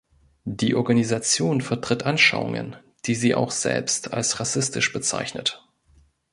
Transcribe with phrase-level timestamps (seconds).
[0.49, 5.63] Die Organisation vertritt Anschauungen, die sie auch selbst als rassistisch bezeichnet.